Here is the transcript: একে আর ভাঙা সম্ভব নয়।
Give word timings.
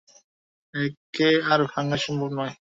একে 0.73 1.29
আর 1.51 1.59
ভাঙা 1.71 1.97
সম্ভব 2.05 2.29
নয়। 2.37 2.53